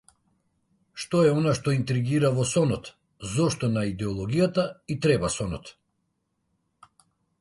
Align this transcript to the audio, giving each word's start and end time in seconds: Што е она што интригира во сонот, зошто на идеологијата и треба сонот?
Што 1.01 1.19
е 1.25 1.33
она 1.41 1.51
што 1.59 1.73
интригира 1.79 2.31
во 2.39 2.45
сонот, 2.53 2.89
зошто 3.35 3.69
на 3.77 3.83
идеологијата 3.91 4.67
и 4.95 4.99
треба 5.05 5.33
сонот? 5.39 5.71